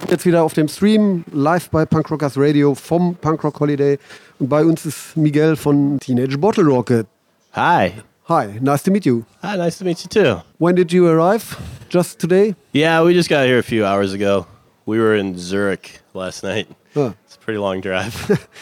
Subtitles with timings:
[0.00, 3.98] sind jetzt wieder auf dem Stream, live bei Punkrockers Radio vom Punkrock Holiday.
[4.38, 7.06] Und bei uns ist Miguel von Teenage Bottle Rocket.
[7.54, 7.92] Hi.
[8.28, 9.24] Hi, nice to meet you.
[9.42, 10.42] Hi, nice to meet you too.
[10.58, 11.56] When did you arrive?
[11.88, 12.54] Just today?
[12.74, 14.46] Yeah, we just got here a few hours ago.
[14.86, 16.68] We were in Zurich last night.
[16.94, 17.12] Huh.
[17.26, 18.14] It's a pretty long drive.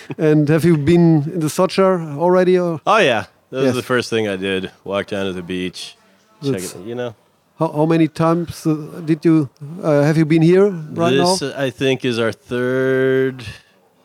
[0.18, 2.58] And have you been in the Soča already?
[2.58, 3.74] Or oh yeah, that was Yes.
[3.74, 4.70] the first thing I did.
[4.84, 5.96] Walk down to the beach,
[6.42, 6.86] check That's- it.
[6.86, 7.14] You know,
[7.58, 9.48] how, how many times uh, did you
[9.82, 11.48] uh, have you been here right this now?
[11.48, 13.44] uh, I think is our third,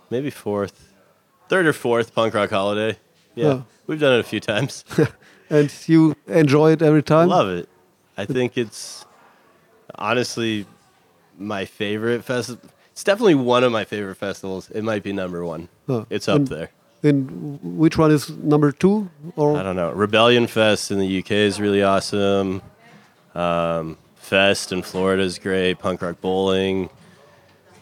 [0.09, 0.93] maybe fourth,
[1.49, 2.97] third or fourth punk rock holiday.
[3.35, 3.65] Yeah, Oh.
[3.87, 4.83] we've done it a few times.
[5.49, 7.27] And you enjoy it every time?
[7.27, 7.67] Love it.
[8.17, 9.05] I think it's
[9.95, 10.65] honestly
[11.37, 12.69] my favorite festival.
[12.93, 14.69] It's definitely one of my favorite festivals.
[14.69, 15.67] It might be number one.
[15.89, 16.69] Oh, It's up and- there.
[17.03, 19.09] And which one is number two?
[19.35, 19.91] Or I don't know.
[19.91, 22.61] Rebellion Fest in the UK is really awesome.
[23.35, 25.79] Um, Fest in Florida is great.
[25.79, 26.89] Punk Rock Bowling.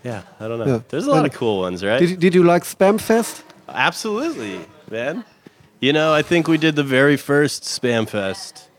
[0.04, 0.66] Yeah, I don't know.
[0.66, 0.80] Yeah.
[0.90, 2.00] There's a lot of cool ones, right?
[2.00, 3.44] did, did you like SBÄM Fest?
[3.68, 5.26] Absolutely, man.
[5.82, 8.70] You know, I think we did the very first SBÄM Fest,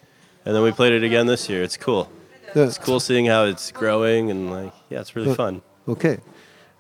[0.45, 1.63] and then we played it again this year.
[1.63, 2.11] It's cool.
[2.55, 2.65] Yeah.
[2.65, 5.63] It's cool seeing how it's growing, and like, yeah, it's really fun.
[5.87, 6.19] Okay.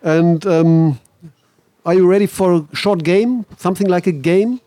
[0.02, 1.00] And um,
[1.84, 3.44] are you ready for a short game?
[3.58, 4.60] Something like a game?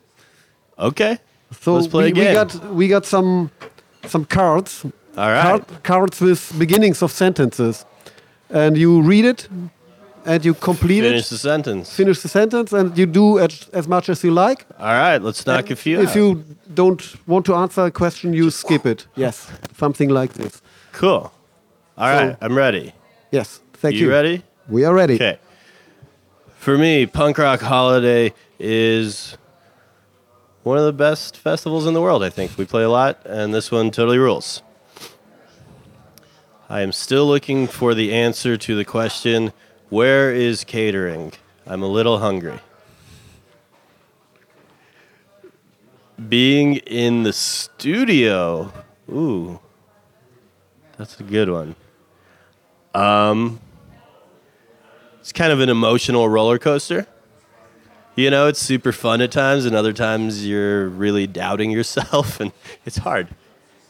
[0.78, 1.18] Okay.
[1.60, 2.28] So Let's play we, a game.
[2.28, 3.52] we got we got some
[4.08, 4.86] some cards.
[5.18, 5.44] All right.
[5.44, 7.86] Card, cards with beginnings of sentences,
[8.50, 9.48] and you read it,
[10.26, 11.30] and you complete Finish it.
[11.30, 11.96] the sentence.
[11.96, 14.66] Finish the sentence, and you do as, as much as you like.
[14.80, 16.02] All right, let's knock a few.
[16.02, 16.16] If out.
[16.16, 19.06] you don't want to answer a question, you skip it.
[19.16, 20.62] Yes, something like this.
[20.94, 21.32] cool.
[21.98, 22.94] All So- right, I'm ready.
[23.32, 24.06] Yes, thank you.
[24.06, 24.44] you ready?
[24.70, 25.16] We are ready.
[25.16, 25.38] Okay.
[26.58, 29.38] For me, Punk Rock Holiday is
[30.64, 32.58] one of the best festivals in the world, I think.
[32.58, 34.62] We play a lot, and this one totally rules.
[36.74, 39.54] I am still looking for the answer to the question
[39.90, 41.34] where is catering?
[41.68, 42.60] I'm a little hungry.
[46.28, 48.74] Being in the studio.
[49.08, 49.60] Ooh.
[50.98, 51.76] That's a good one.
[52.96, 53.60] Um,
[55.20, 57.06] it's kind of an emotional roller coaster.
[58.16, 62.52] You know, it's super fun at times, and other times you're really doubting yourself, and
[62.84, 63.28] it's hard.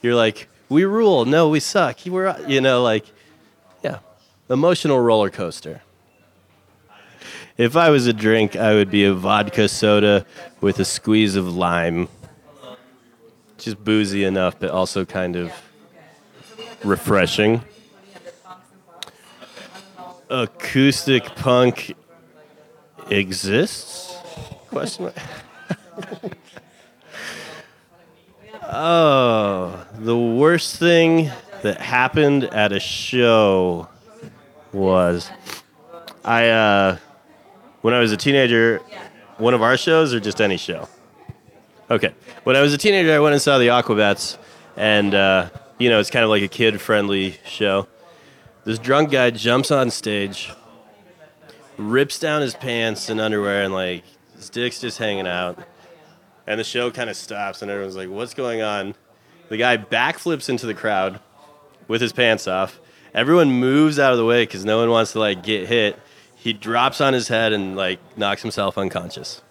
[0.02, 1.26] You're like, we rule.
[1.26, 2.00] No, we suck.
[2.06, 3.06] We're, you know, like,
[3.84, 4.00] yeah,
[4.50, 5.82] emotional roller coaster.
[7.56, 10.26] If I was a drink, I would be a vodka soda
[10.60, 12.10] with a squeeze of lime.
[13.58, 15.52] Just boozy enough, but also kind of
[16.84, 17.62] refreshing
[20.34, 21.96] acoustic punk
[23.10, 24.16] exists?
[24.70, 25.16] Question mark.
[28.64, 29.23] oh,
[30.00, 31.30] the worst thing
[31.62, 33.88] that happened at a show
[34.72, 35.30] was
[36.26, 36.98] I uh,
[37.82, 38.80] when I was a teenager,
[39.38, 40.88] one of our shows or just any show.
[41.90, 44.38] Okay, when I was a teenager, I went and saw the Aquabats,
[44.78, 47.88] and uh, you know it's kind of like a kid-friendly show
[48.66, 50.52] this drunk guy jumps on stage,
[51.78, 54.04] rips down his pants and underwear, and like
[54.36, 55.60] his dick's just hanging out.
[56.48, 58.96] And the show kind of stops, and everyone's like, "What's going on?"
[59.54, 61.20] The guy backflips into the crowd
[61.88, 62.80] with his pants off.
[63.14, 66.00] Everyone moves out of the way because no one wants to like get hit.
[66.36, 69.44] He drops on his head and like knocks himself unconscious.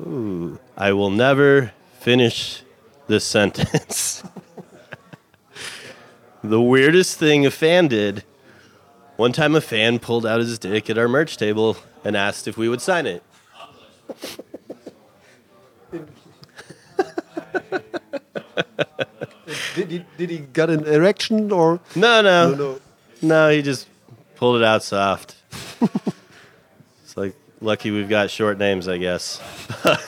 [0.00, 2.62] Ooh, I will never finish
[3.08, 4.24] this sentence.
[6.42, 8.22] The weirdest thing a fan did.
[9.16, 12.56] One time, a fan pulled out his dick at our merch table and asked if
[12.56, 13.22] we would sign it.
[19.74, 21.80] Did he, did he get an erection or?
[21.94, 22.80] No, no, no.
[23.22, 23.50] no.
[23.50, 23.86] He just
[24.34, 25.36] pulled it out soft.
[27.04, 29.40] it's like lucky we've got short names, I guess.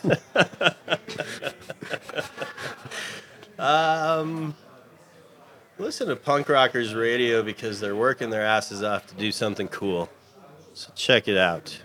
[3.59, 4.55] um,
[5.79, 10.09] listen to punk rockers radio because they're working their asses off to do something cool.
[10.75, 11.79] So check it out.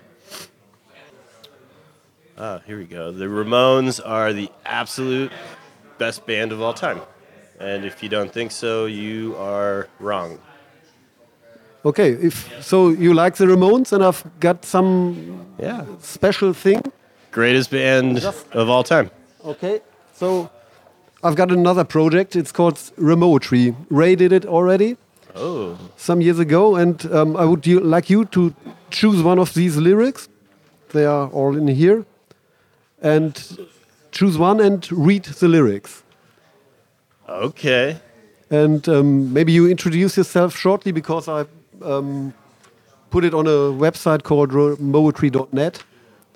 [2.38, 3.12] Ah, here we go.
[3.12, 5.31] The Ramones are the absolute
[5.98, 7.01] best band of all time.
[7.60, 10.40] And if you don't think so, you are wrong.
[11.86, 15.84] Okay, if so, you like the Ramones, and I've got some Yeah.
[16.01, 16.81] special thing.
[17.31, 18.24] Greatest band
[18.54, 19.10] of all time.
[19.45, 19.81] Okay,
[20.16, 20.50] so
[21.24, 22.36] I've got another project.
[22.36, 23.75] It's called Remotree.
[23.89, 24.96] Ray did it already
[25.36, 25.78] Oh.
[25.98, 28.54] some years ago, and um, I would like you to
[28.89, 30.30] choose one of these lyrics.
[30.94, 32.06] They are all in here,
[33.01, 33.34] and
[34.13, 36.04] choose one and read the lyrics.
[37.27, 38.00] Okay.
[38.50, 41.45] And um, maybe you introduce yourself shortly because I
[41.81, 42.33] um,
[43.10, 45.83] put it on a website called moetry.net.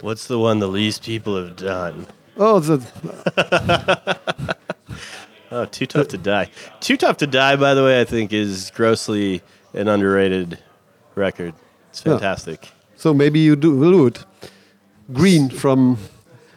[0.02, 2.08] What's the one the least people have done?
[2.38, 2.78] Oh, the,
[5.52, 6.50] Oh, Too Tough to Die.
[6.82, 9.42] Too Tough to Die, by the way, I think is grossly
[9.74, 10.58] an underrated
[11.16, 11.54] record.
[11.90, 12.14] It's Yeah.
[12.14, 12.70] fantastic.
[12.96, 14.26] so maybe you do, will do it.
[15.14, 15.98] Green from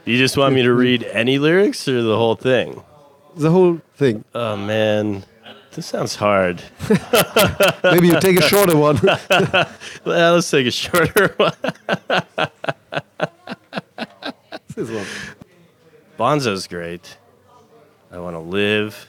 [0.04, 2.82] You just want me to read any lyrics or the whole thing?
[3.36, 4.24] the whole thing.
[4.34, 5.24] Oh, man.
[5.72, 6.62] This sounds hard.
[7.84, 8.98] Maybe you take a shorter one.
[10.04, 11.52] Well, let's take a shorter one.
[14.74, 15.06] this one.
[16.18, 17.18] Bonzo's great.
[18.10, 19.08] I want to live.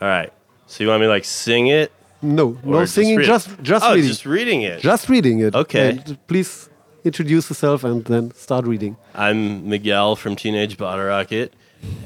[0.00, 0.32] All right.
[0.66, 1.92] So you want me to like sing it?
[2.22, 4.08] No, no singing, read just just oh, reading.
[4.08, 4.80] just reading it.
[4.80, 5.56] Just reading it.
[5.56, 5.90] Okay.
[5.90, 6.68] And please
[7.04, 8.96] introduce yourself and then start reading.
[9.14, 11.52] I'm Miguel from Teenage Bottle Rocket,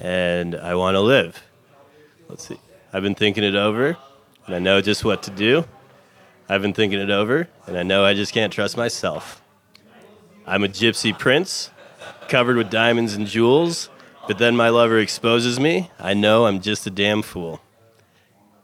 [0.00, 1.42] and I want to live.
[2.28, 2.58] Let's see.
[2.92, 3.96] I've been thinking it over,
[4.46, 5.64] and I know just what to do.
[6.48, 9.42] I've been thinking it over, and I know I just can't trust myself.
[10.46, 11.70] I'm a gypsy prince,
[12.28, 13.90] covered with diamonds and jewels,
[14.26, 15.90] but then my lover exposes me.
[15.98, 17.60] I know I'm just a damn fool.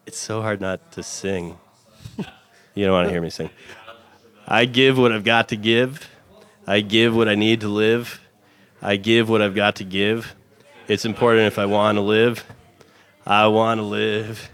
[0.06, 1.58] It's so hard not to sing.
[2.74, 3.50] You don't want to hear me sing.
[4.46, 6.08] I give what I've got to give.
[6.66, 8.20] I give what I need to live.
[8.80, 10.34] I give what I've got to give.
[10.88, 12.44] It's important if I want to live.
[13.26, 14.50] I want to live.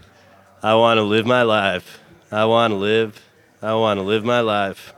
[0.61, 1.99] I want to live my life.
[2.31, 3.21] I want to live.
[3.61, 4.93] I want to live my life.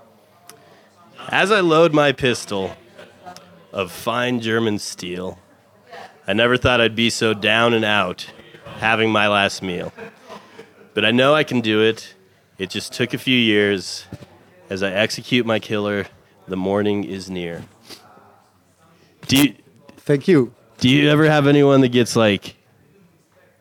[1.29, 2.75] As I load my pistol
[3.71, 5.39] of fine German steel,
[6.27, 8.29] I never thought I'd be so down and out
[8.77, 9.93] having my last meal.
[10.93, 12.15] But I know I can do it.
[12.57, 14.05] It just took a few years.
[14.69, 16.07] As I execute my killer,
[16.47, 17.63] the morning is near.
[19.27, 19.55] Do you,
[19.97, 20.53] Thank you.
[20.79, 22.55] do you ever have anyone that gets like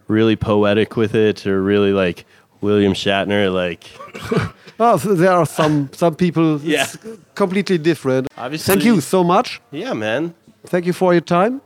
[0.09, 2.25] really poetic with it or really like
[2.61, 3.85] William Shatner like
[4.83, 6.59] Oh, so there are some some people.
[6.63, 6.87] Yeah.
[7.35, 8.29] Completely different.
[8.37, 9.61] Obviously- Thank you so much.
[9.71, 10.35] yeah man
[10.67, 11.61] Thank you for your time.